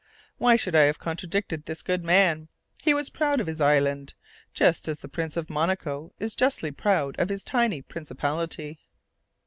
[0.39, 2.47] Why should I have contradicted this good man?
[2.81, 4.15] He was proud of his island,
[4.51, 8.79] just as the Prince of Monaco is justly proud of his tiny principality.